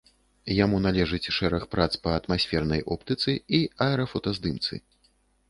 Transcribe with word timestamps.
Яму 0.59 0.77
належыць 0.85 1.33
шэраг 1.37 1.67
прац 1.73 1.87
па 2.07 2.15
атмасфернай 2.21 2.81
оптыцы 2.97 3.37
і 3.61 3.61
аэрафотаздымцы. 3.87 4.83